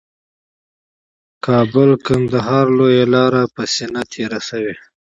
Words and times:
کابل 1.45 1.89
قندهار 2.05 2.65
لویه 2.77 3.05
لاره 3.13 3.41
یې 3.45 3.51
په 3.53 3.63
سینه 3.73 4.01
تېره 4.11 4.39
شوې 4.47 4.75